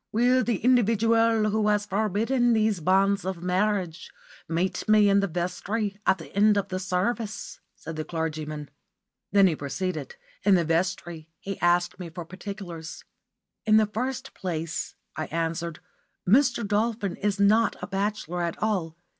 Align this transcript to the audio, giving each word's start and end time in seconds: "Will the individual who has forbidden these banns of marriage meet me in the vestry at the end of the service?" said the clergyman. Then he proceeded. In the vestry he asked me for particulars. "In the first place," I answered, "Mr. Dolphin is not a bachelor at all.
"Will 0.11 0.43
the 0.43 0.57
individual 0.63 1.51
who 1.51 1.67
has 1.67 1.85
forbidden 1.85 2.53
these 2.53 2.79
banns 2.79 3.23
of 3.23 3.43
marriage 3.43 4.09
meet 4.49 4.89
me 4.89 5.07
in 5.07 5.19
the 5.19 5.27
vestry 5.27 5.95
at 6.07 6.17
the 6.17 6.35
end 6.35 6.57
of 6.57 6.69
the 6.69 6.79
service?" 6.79 7.59
said 7.75 7.97
the 7.97 8.03
clergyman. 8.03 8.71
Then 9.31 9.45
he 9.45 9.55
proceeded. 9.55 10.15
In 10.43 10.55
the 10.55 10.65
vestry 10.65 11.29
he 11.39 11.59
asked 11.61 11.99
me 11.99 12.09
for 12.09 12.25
particulars. 12.25 13.03
"In 13.63 13.77
the 13.77 13.85
first 13.85 14.33
place," 14.33 14.95
I 15.15 15.27
answered, 15.27 15.81
"Mr. 16.27 16.67
Dolphin 16.67 17.15
is 17.17 17.39
not 17.39 17.75
a 17.79 17.85
bachelor 17.85 18.41
at 18.41 18.57
all. 18.57 18.97